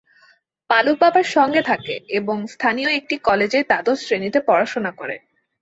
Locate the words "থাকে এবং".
1.61-2.37